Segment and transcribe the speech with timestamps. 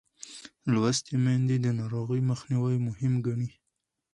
[0.73, 3.49] لوستې میندې د ناروغۍ مخنیوی مهم ګڼي.